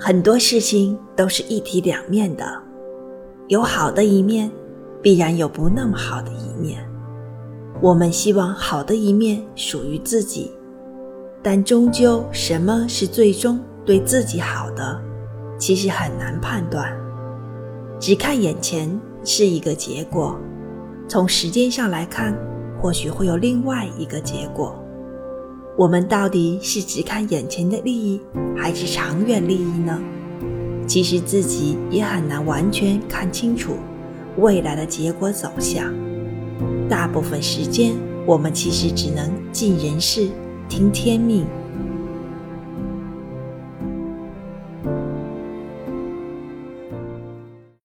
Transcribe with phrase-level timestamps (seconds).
[0.00, 2.44] 很多事情都是一体两面的，
[3.48, 4.48] 有好的一面，
[5.02, 6.88] 必然有不那么好的一面。
[7.80, 10.52] 我们希望好的一面属于自己，
[11.42, 15.00] 但终究什么是最终对自己好的，
[15.58, 16.96] 其实很难判断。
[17.98, 18.88] 只看眼前
[19.24, 20.38] 是一个结果，
[21.08, 22.38] 从时间上来看，
[22.80, 24.80] 或许会有另外一个结果。
[25.78, 28.20] 我们到底是只看眼前的利益，
[28.56, 29.96] 还是长远利益呢？
[30.88, 33.76] 其实自己也很难完全看清楚
[34.38, 35.94] 未来的结果走向。
[36.88, 37.94] 大部分时间，
[38.26, 40.28] 我们其实只能尽人事，
[40.68, 41.46] 听天命。